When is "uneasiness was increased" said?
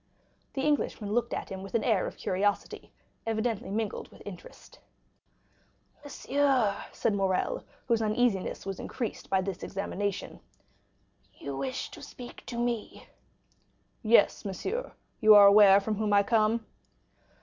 8.01-9.29